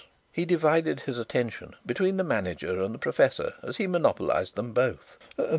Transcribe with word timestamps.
He 0.31 0.45
divided 0.45 1.01
his 1.01 1.19
attention 1.19 1.75
between 1.85 2.17
the 2.17 2.23
manager 2.23 2.81
and 2.81 2.91
the 2.91 2.97
professor 2.97 3.53
as 3.61 3.77
he 3.77 3.85
monopolized 3.85 4.55
them 4.55 4.73
both. 4.73 5.19